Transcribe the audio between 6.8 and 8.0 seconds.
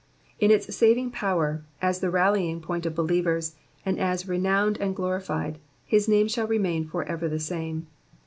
for ever the same.